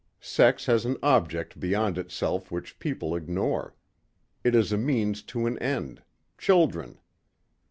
[0.19, 3.75] Sex has an object beyond itself which people ignore.
[4.43, 6.01] It is a means to an end
[6.39, 6.97] children."